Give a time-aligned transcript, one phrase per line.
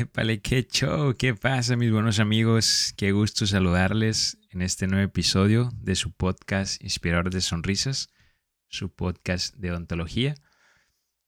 [0.00, 5.68] Épale, qué show, qué pasa mis buenos amigos, qué gusto saludarles en este nuevo episodio
[5.78, 8.08] de su podcast Inspirador de Sonrisas,
[8.68, 10.36] su podcast de odontología.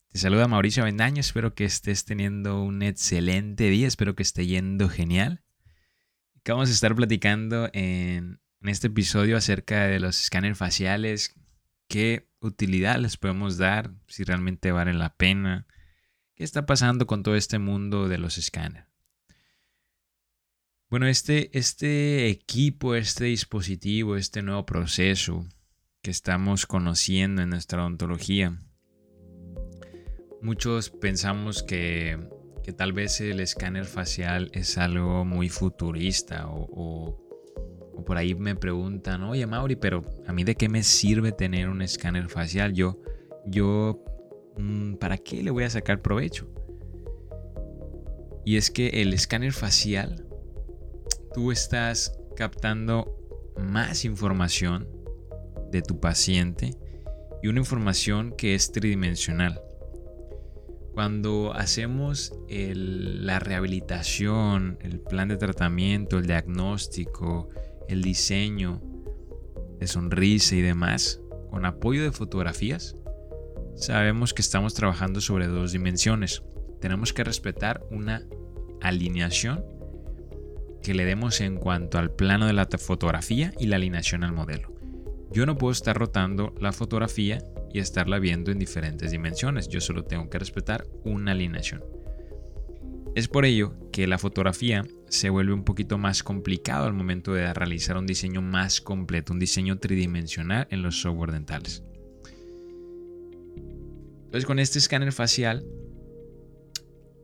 [0.09, 4.89] Te saluda Mauricio Bendaño, espero que estés teniendo un excelente día, espero que esté yendo
[4.89, 5.43] genial.
[6.47, 11.35] Vamos a estar platicando en, en este episodio acerca de los escáneres faciales,
[11.89, 15.67] qué utilidad les podemos dar, si realmente valen la pena,
[16.35, 18.87] qué está pasando con todo este mundo de los escáneres.
[20.91, 25.47] Bueno, este, este equipo, este dispositivo, este nuevo proceso
[26.03, 28.59] que estamos conociendo en nuestra odontología,
[30.43, 32.19] muchos pensamos que,
[32.63, 37.23] que tal vez el escáner facial es algo muy futurista o,
[37.95, 41.69] o por ahí me preguntan, oye Mauri, pero a mí de qué me sirve tener
[41.69, 42.73] un escáner facial?
[42.73, 43.01] Yo,
[43.47, 44.05] yo,
[44.99, 46.49] ¿para qué le voy a sacar provecho?
[48.45, 50.27] Y es que el escáner facial,
[51.35, 53.17] tú estás captando
[53.57, 54.89] más información
[55.71, 56.77] de tu paciente
[57.43, 59.61] y una información que es tridimensional.
[60.93, 67.49] Cuando hacemos la rehabilitación, el plan de tratamiento, el diagnóstico,
[67.89, 68.83] el diseño
[69.79, 71.21] de sonrisa y demás,
[71.51, 72.97] con apoyo de fotografías,
[73.77, 76.43] sabemos que estamos trabajando sobre dos dimensiones.
[76.81, 78.23] Tenemos que respetar una
[78.81, 79.65] alineación
[80.83, 84.75] que le demos en cuanto al plano de la fotografía y la alineación al modelo.
[85.31, 87.43] Yo no puedo estar rotando la fotografía
[87.73, 89.69] y estarla viendo en diferentes dimensiones.
[89.69, 91.83] Yo solo tengo que respetar una alineación.
[93.15, 97.53] Es por ello que la fotografía se vuelve un poquito más complicado al momento de
[97.53, 101.85] realizar un diseño más completo, un diseño tridimensional en los software dentales.
[104.33, 105.63] Entonces con este escáner facial,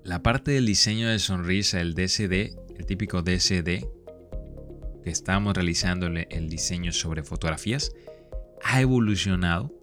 [0.05, 3.89] la parte del diseño de sonrisa, el DCD, el típico DCD,
[5.03, 7.92] que estamos realizando el diseño sobre fotografías,
[8.62, 9.74] ha evolucionado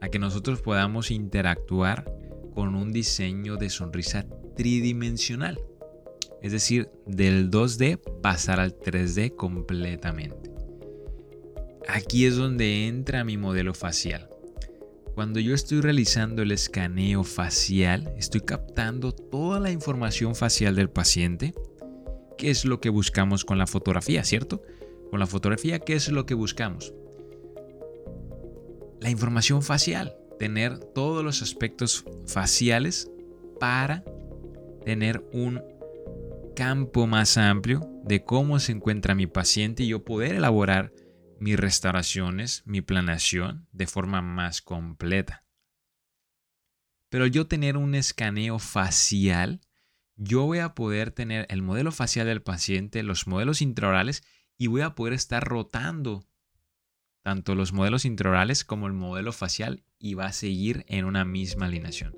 [0.00, 2.12] a que nosotros podamos interactuar
[2.52, 4.26] con un diseño de sonrisa
[4.56, 5.60] tridimensional.
[6.42, 10.50] Es decir, del 2D pasar al 3D completamente.
[11.86, 14.31] Aquí es donde entra mi modelo facial.
[15.14, 21.54] Cuando yo estoy realizando el escaneo facial, estoy captando toda la información facial del paciente,
[22.42, 24.64] ¿Qué es lo que buscamos con la fotografía, ¿cierto?
[25.10, 26.92] Con la fotografía, ¿qué es lo que buscamos?
[29.00, 33.10] La información facial, tener todos los aspectos faciales
[33.60, 34.02] para
[34.84, 35.62] tener un
[36.56, 40.92] campo más amplio de cómo se encuentra mi paciente y yo poder elaborar
[41.42, 45.44] mis restauraciones, mi planeación de forma más completa.
[47.08, 49.60] Pero yo tener un escaneo facial,
[50.14, 54.22] yo voy a poder tener el modelo facial del paciente, los modelos intraorales
[54.56, 56.24] y voy a poder estar rotando
[57.22, 61.66] tanto los modelos intraorales como el modelo facial y va a seguir en una misma
[61.66, 62.16] alineación.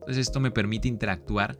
[0.00, 1.56] Entonces esto me permite interactuar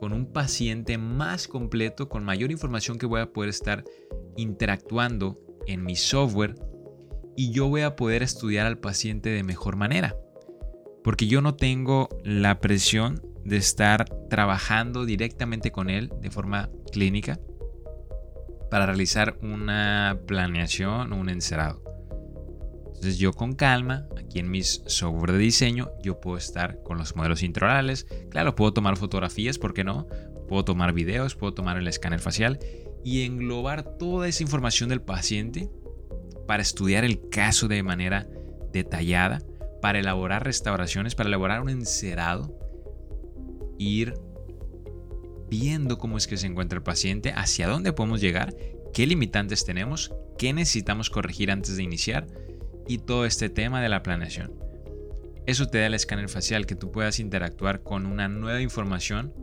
[0.00, 3.84] con un paciente más completo, con mayor información que voy a poder estar
[4.36, 6.54] interactuando en mi software
[7.36, 10.16] y yo voy a poder estudiar al paciente de mejor manera.
[11.02, 17.40] Porque yo no tengo la presión de estar trabajando directamente con él de forma clínica
[18.70, 21.82] para realizar una planeación o un encerado.
[22.86, 27.16] Entonces yo con calma, aquí en mis software de diseño, yo puedo estar con los
[27.16, 28.06] modelos intraorales.
[28.30, 30.06] Claro, puedo tomar fotografías, ¿por qué no?
[30.48, 32.60] Puedo tomar videos, puedo tomar el escáner facial
[33.04, 35.68] y englobar toda esa información del paciente
[36.46, 38.28] para estudiar el caso de manera
[38.72, 39.42] detallada,
[39.80, 42.56] para elaborar restauraciones, para elaborar un encerado,
[43.78, 44.14] ir
[45.48, 48.54] viendo cómo es que se encuentra el paciente, hacia dónde podemos llegar,
[48.94, 52.26] qué limitantes tenemos, qué necesitamos corregir antes de iniciar
[52.88, 54.52] y todo este tema de la planeación.
[55.46, 59.34] Eso te da el escáner facial que tú puedas interactuar con una nueva información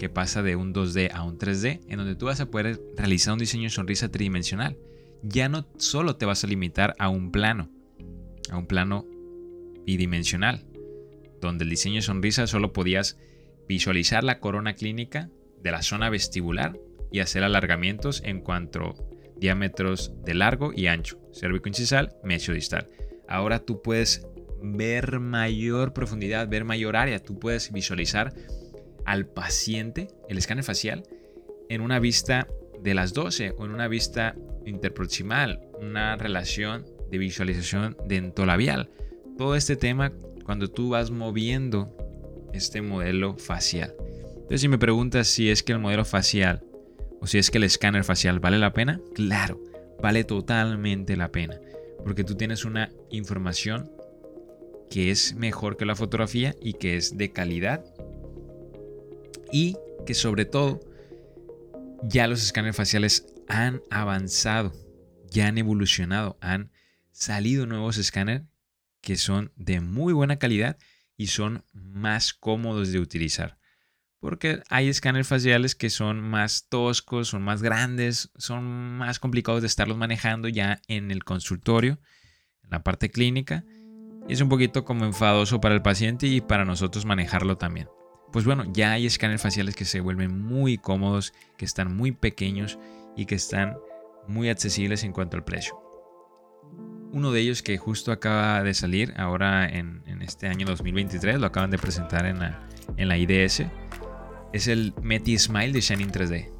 [0.00, 3.34] que pasa de un 2D a un 3D, en donde tú vas a poder realizar
[3.34, 4.78] un diseño de sonrisa tridimensional.
[5.22, 7.68] Ya no solo te vas a limitar a un plano,
[8.48, 9.06] a un plano
[9.84, 10.64] bidimensional,
[11.42, 13.18] donde el diseño de sonrisa solo podías
[13.68, 15.28] visualizar la corona clínica
[15.62, 16.80] de la zona vestibular
[17.12, 18.94] y hacer alargamientos en cuanto
[19.36, 21.20] diámetros de largo y ancho,
[21.66, 22.88] incisal, mesio distal.
[23.28, 24.26] Ahora tú puedes
[24.62, 28.32] ver mayor profundidad, ver mayor área, tú puedes visualizar
[29.04, 31.04] al paciente, el escáner facial,
[31.68, 32.48] en una vista
[32.82, 38.90] de las 12 o en una vista interproximal, una relación de visualización dentolabial.
[39.36, 40.12] Todo este tema
[40.44, 41.96] cuando tú vas moviendo
[42.52, 43.94] este modelo facial.
[44.34, 46.64] Entonces si me preguntas si es que el modelo facial
[47.20, 49.60] o si es que el escáner facial vale la pena, claro,
[50.02, 51.60] vale totalmente la pena.
[52.02, 53.90] Porque tú tienes una información
[54.90, 57.84] que es mejor que la fotografía y que es de calidad.
[59.52, 59.76] Y
[60.06, 60.80] que sobre todo
[62.02, 64.72] ya los escáneres faciales han avanzado,
[65.30, 66.70] ya han evolucionado, han
[67.12, 68.42] salido nuevos escáneres
[69.00, 70.78] que son de muy buena calidad
[71.16, 73.58] y son más cómodos de utilizar.
[74.20, 79.66] Porque hay escáneres faciales que son más toscos, son más grandes, son más complicados de
[79.66, 81.98] estarlos manejando ya en el consultorio,
[82.62, 83.64] en la parte clínica.
[84.28, 87.88] Es un poquito como enfadoso para el paciente y para nosotros manejarlo también.
[88.32, 92.78] Pues bueno, ya hay escáneres faciales que se vuelven muy cómodos, que están muy pequeños
[93.16, 93.76] y que están
[94.28, 95.80] muy accesibles en cuanto al precio.
[97.12, 101.70] Uno de ellos que justo acaba de salir ahora en, este año 2023, lo acaban
[101.70, 103.64] de presentar en la, en IDS,
[104.52, 106.34] es el Meti Smile de Shining 3D.
[106.36, 106.52] Este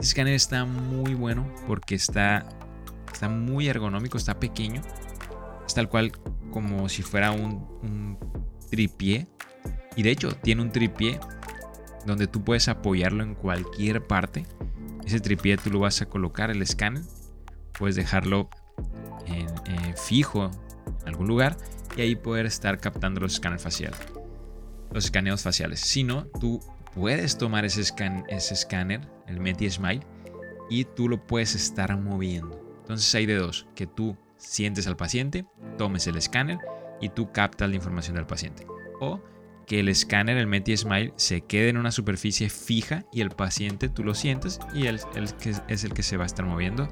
[0.00, 2.46] escáner está muy bueno porque está,
[3.10, 4.82] está muy ergonómico, está pequeño.
[5.66, 6.12] Es tal cual
[6.50, 8.18] como si fuera un, un
[8.70, 9.26] tripié.
[9.96, 11.20] Y de hecho tiene un tripié
[12.06, 14.46] donde tú puedes apoyarlo en cualquier parte.
[15.04, 17.02] Ese tripié tú lo vas a colocar el escáner.
[17.78, 18.48] Puedes dejarlo
[19.26, 19.46] eh,
[19.96, 20.50] fijo
[21.02, 21.56] en algún lugar
[21.96, 23.98] y ahí poder estar captando los escáneres faciales.
[24.92, 25.80] Los escaneos faciales.
[25.80, 26.60] Si no, tú
[26.94, 27.80] puedes tomar ese,
[28.28, 30.02] ese escáner, el Meti Smile,
[30.70, 32.60] y tú lo puedes estar moviendo.
[32.80, 35.46] Entonces hay de dos, que tú sientes al paciente,
[35.78, 36.58] tomes el escáner
[37.00, 38.66] y tú captas la información del paciente.
[39.00, 39.20] O
[39.66, 43.88] que el escáner, el Meti Smile, se quede en una superficie fija y el paciente
[43.88, 45.00] tú lo sientes y él,
[45.68, 46.88] es el que se va a estar moviendo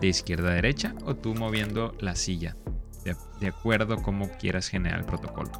[0.00, 2.56] de izquierda a derecha o tú moviendo la silla,
[3.04, 5.50] de, de acuerdo como quieras generar el protocolo.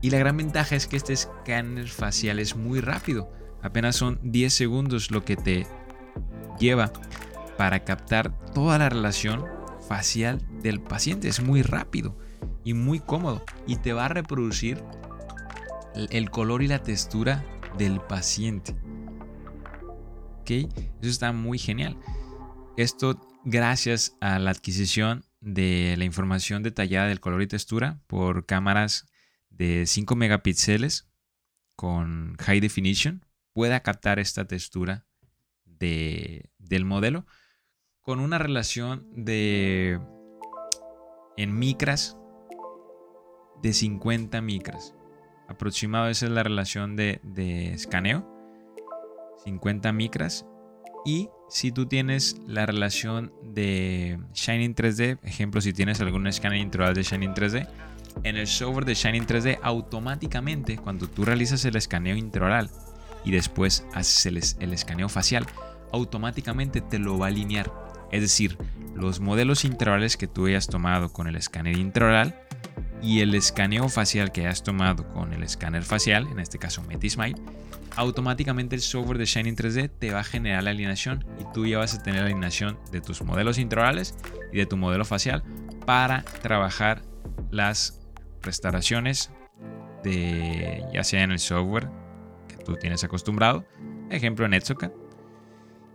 [0.00, 3.32] Y la gran ventaja es que este escáner facial es muy rápido.
[3.62, 5.66] Apenas son 10 segundos lo que te
[6.60, 6.92] lleva
[7.56, 9.44] para captar toda la relación
[9.88, 11.28] facial del paciente.
[11.28, 12.16] Es muy rápido
[12.62, 13.44] y muy cómodo.
[13.66, 14.82] Y te va a reproducir
[16.10, 17.44] el color y la textura
[17.76, 18.74] del paciente.
[20.40, 20.50] ¿Ok?
[20.50, 21.98] Eso está muy genial.
[22.76, 29.06] Esto gracias a la adquisición de la información detallada del color y textura por cámaras
[29.50, 31.08] de 5 megapíxeles
[31.76, 35.06] con high definition pueda captar esta textura
[35.64, 37.26] de, del modelo
[38.00, 40.00] con una relación de
[41.36, 42.16] en micras
[43.62, 44.94] de 50 micras.
[45.48, 48.26] Aproximado esa es la relación de, de escaneo.
[49.44, 50.44] 50 micras.
[51.04, 56.94] Y si tú tienes la relación de Shining 3D, ejemplo, si tienes algún escáner integral
[56.94, 57.68] de Shining 3D,
[58.24, 62.70] en el software de Shining 3D automáticamente cuando tú realizas el escaneo intraoral
[63.24, 64.26] y después haces
[64.60, 65.46] el, escaneo facial,
[65.92, 67.72] automáticamente te lo va a alinear.
[68.10, 68.56] Es decir,
[68.94, 72.40] los modelos intraorales que tú hayas tomado con el escáner intraoral
[73.02, 77.40] y el escaneo facial que hayas tomado con el escáner facial, en este caso Metismile,
[77.96, 81.78] automáticamente el software de Shining 3D te va a generar la alineación y tú ya
[81.78, 84.14] vas a tener la alineación de tus modelos intraorales
[84.52, 85.42] y de tu modelo facial
[85.86, 87.02] para trabajar
[87.50, 88.00] las
[88.42, 89.30] restauraciones
[90.04, 91.88] de ya sea en el software
[92.46, 93.64] que tú tienes acostumbrado,
[94.10, 94.92] ejemplo en Etsoka,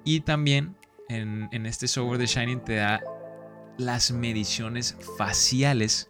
[0.03, 0.75] y también
[1.09, 3.01] en, en este software de Shining te da
[3.77, 6.09] las mediciones faciales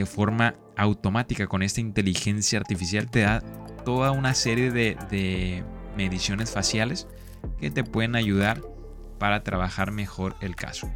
[0.00, 3.40] de forma automática con esta inteligencia artificial te da
[3.84, 5.64] toda una serie de, de,
[5.96, 7.08] mediciones faciales
[7.58, 8.62] que te pueden ayudar
[9.18, 10.88] para trabajar mejor el caso.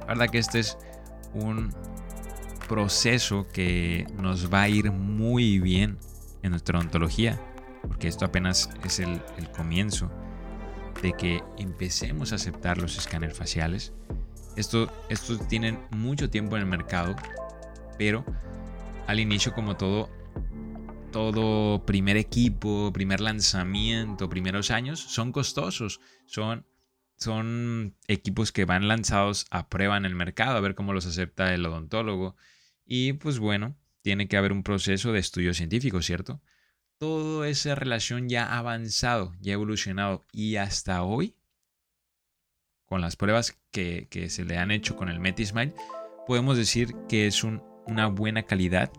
[0.00, 0.76] La verdad que este es
[1.34, 1.72] un
[2.68, 5.98] proceso que nos va a ir muy bien
[6.42, 7.40] en nuestra ontología,
[7.82, 9.20] porque esto apenas es el,
[9.56, 10.10] comienzo
[11.02, 13.92] de que empecemos a aceptar los escáneres faciales.
[14.56, 17.14] Esto, estos tienen mucho tiempo en el mercado,
[17.98, 18.24] pero
[19.06, 20.10] al inicio como todo,
[21.12, 26.66] todo primer equipo, primer lanzamiento, primeros años, son costosos, son,
[27.16, 31.54] son equipos que van lanzados a prueba en el mercado, a ver cómo los acepta
[31.54, 32.36] el odontólogo
[32.84, 36.40] y pues bueno, tiene que haber un proceso de estudio científico, ¿cierto?
[36.98, 41.34] Toda esa relación ya ha avanzado, ya ha evolucionado y hasta hoy,
[42.86, 45.74] con las pruebas que, se le han hecho con el Metismile,
[46.26, 47.42] podemos decir que es
[47.86, 48.90] una buena calidad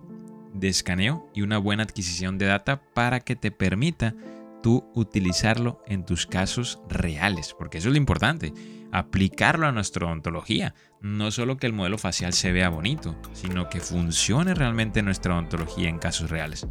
[0.53, 4.15] de escaneo y una buena adquisición de data para que te permita
[4.63, 8.53] tú utilizarlo en tus casos reales, porque eso es lo importante,
[8.91, 10.73] aplicarlo a nuestra odontología.
[11.01, 15.89] No solo que el modelo facial se vea bonito, sino que funcione realmente nuestra odontología
[15.89, 16.67] en casos reales.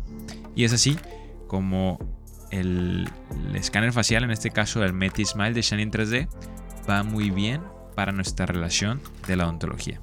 [0.54, 0.98] Y es así
[1.46, 1.98] como
[2.50, 3.08] el,
[3.54, 6.28] escáner facial, en este caso el Meti Smile de Shining 3D,
[6.88, 7.62] va muy bien
[7.94, 10.00] para nuestra relación de la odontología.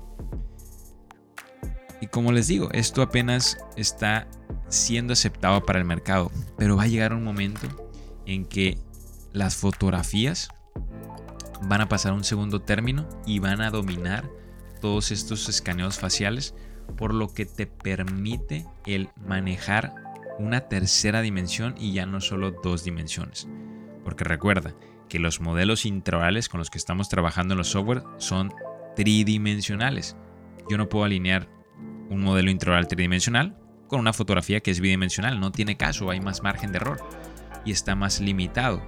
[2.03, 4.27] Y como les digo, esto apenas está
[4.67, 7.65] siendo aceptado para el mercado, pero va a llegar un momento
[8.25, 8.77] en que
[9.31, 10.50] las fotografías
[11.62, 14.29] van a pasar un segundo término y van a dominar
[14.81, 16.55] todos estos escaneos faciales,
[16.98, 19.95] por lo que te permite el manejar
[20.39, 23.48] una tercera dimensión y ya no solo dos dimensiones.
[24.03, 24.75] Porque recuerda
[25.07, 28.53] que los modelos intraorales con los que estamos trabajando en los software son
[28.93, 30.17] tridimensionales.
[30.69, 31.62] Yo no puedo alinear
[32.13, 35.39] un modelo intraoral tridimensional con una fotografía que es bidimensional.
[35.39, 37.00] No tiene caso, hay más margen de error
[37.65, 38.82] y está más limitado.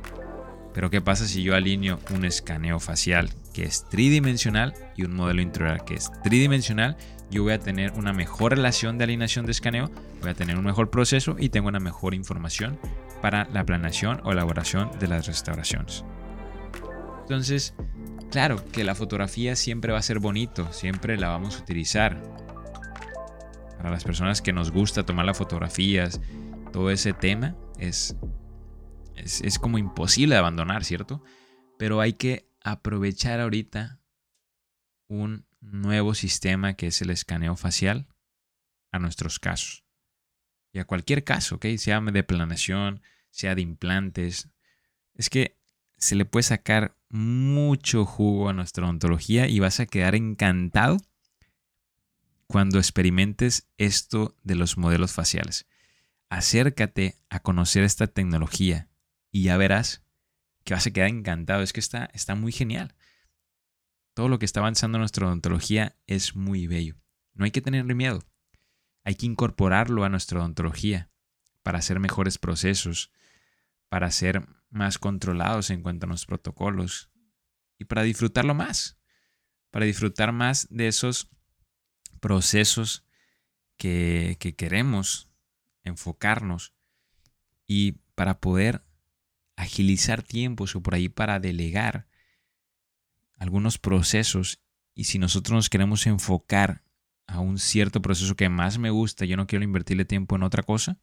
[0.74, 5.42] Pero ¿qué pasa si yo alineo un escaneo facial que es tridimensional y un modelo
[5.42, 6.98] intraoral que es tridimensional?
[7.32, 9.90] Yo voy a tener una mejor relación de alineación de escaneo,
[10.22, 12.78] voy a tener un mejor proceso y tengo una mejor información
[13.22, 16.04] para la planeación o elaboración de las restauraciones.
[17.22, 17.74] Entonces,
[18.30, 22.22] claro que la fotografía siempre va a ser bonito, siempre la vamos a utilizar.
[23.86, 26.20] Para las personas que nos gusta tomar las fotografías,
[26.74, 28.16] todo ese tema es
[29.14, 31.24] es, como imposible de abandonar, ¿cierto?
[31.78, 34.00] Pero hay que aprovechar ahorita
[35.08, 38.08] un nuevo sistema que es el escaneo facial
[38.92, 39.86] a nuestros casos.
[40.74, 41.68] Y a cualquier caso, ¿ok?
[41.78, 44.50] Sea de planeación, sea de implantes.
[45.14, 45.60] Es que
[46.00, 50.98] se le puede sacar mucho jugo a nuestra odontología y vas a quedar encantado
[52.48, 55.68] cuando experimentes esto de los modelos faciales.
[56.30, 58.90] Acércate a conocer esta tecnología
[59.32, 60.04] y ya verás
[60.64, 61.62] que vas a quedar encantado.
[61.62, 62.96] Es que está, está muy genial.
[64.14, 66.96] Todo lo que está avanzando en nuestra odontología es muy bello.
[67.34, 68.24] No hay que tener miedo.
[69.04, 71.12] Hay que incorporarlo a nuestra odontología
[71.62, 73.12] para hacer mejores procesos,
[73.90, 77.10] para ser más controlados en cuanto a los protocolos
[77.78, 78.98] y para disfrutarlo más,
[79.72, 81.30] para disfrutar más de esos
[82.26, 83.06] procesos
[83.78, 85.30] que, que queremos
[85.84, 86.74] enfocarnos
[87.68, 88.82] y para poder
[89.56, 92.08] agilizar tiempos o por ahí para delegar
[93.38, 94.60] algunos procesos
[94.96, 96.82] y si nosotros nos queremos enfocar
[97.28, 100.64] a un cierto proceso que más me gusta, yo no quiero invertirle tiempo en otra
[100.64, 100.98] cosa,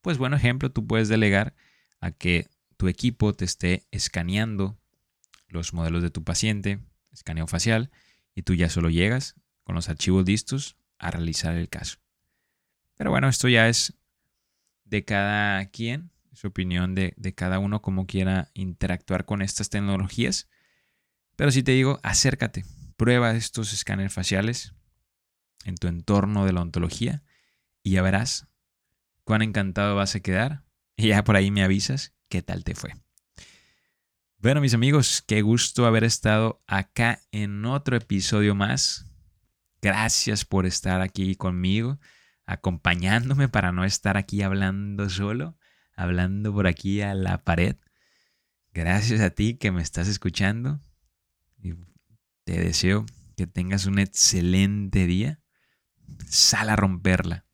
[0.00, 1.54] pues buen ejemplo, tú puedes delegar
[2.00, 4.76] a que tu equipo te esté escaneando
[5.46, 6.80] los modelos de tu paciente,
[7.12, 7.92] escaneo facial,
[8.34, 11.98] y tú ya solo llegas con los archivos listos a realizar el caso.
[12.94, 13.92] Pero bueno, esto ya es
[14.84, 20.48] de cada quien su opinión de, cada uno, cómo quiera interactuar con estas tecnologías.
[21.34, 22.64] Pero si te digo, acércate,
[22.96, 24.74] prueba estos escáneres faciales
[25.64, 27.24] en tu entorno de la ontología
[27.82, 28.48] y ya verás
[29.24, 30.62] cuán encantado vas a quedar.
[30.94, 32.92] Y ya por ahí me avisas qué tal te fue.
[34.38, 39.06] Bueno, mis amigos, qué gusto haber estado acá en otro episodio más.
[39.82, 41.98] Gracias por estar aquí conmigo,
[42.44, 45.56] acompañándome para no estar aquí hablando solo
[45.96, 47.76] hablando por aquí a la pared.
[48.72, 50.80] Gracias a ti que me estás escuchando.
[51.58, 51.74] Y
[52.44, 53.06] te deseo
[53.36, 55.40] que tengas un excelente día.
[56.28, 57.46] Sal a romperla.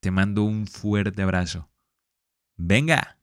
[0.00, 1.70] Te mando un fuerte abrazo.
[2.56, 3.18] Venga.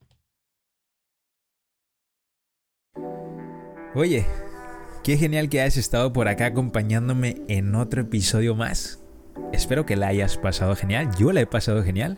[3.94, 4.26] Oye,
[5.04, 9.00] qué genial que hayas estado por acá acompañándome en otro episodio más.
[9.52, 11.10] Espero que la hayas pasado genial.
[11.18, 12.18] Yo la he pasado genial.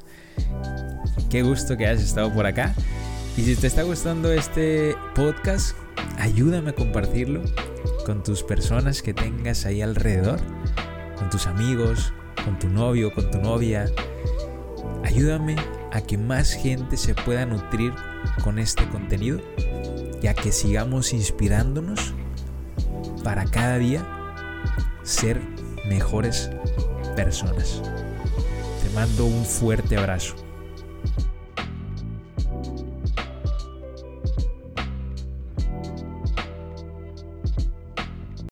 [1.30, 2.76] Qué gusto que hayas estado por acá.
[3.38, 5.78] Y si te está gustando este podcast,
[6.18, 7.42] ayúdame a compartirlo
[8.06, 10.40] con tus personas que tengas ahí alrededor,
[11.18, 12.14] con tus amigos,
[12.44, 13.86] con tu novio, con tu novia.
[15.04, 15.56] Ayúdame
[15.92, 17.94] a que más gente se pueda nutrir
[18.44, 19.40] con este contenido
[20.22, 22.14] y a que sigamos inspirándonos
[23.24, 24.06] para cada día
[25.04, 25.42] ser
[25.88, 26.50] mejores
[27.16, 27.82] personas.
[28.84, 30.43] Te mando un fuerte abrazo.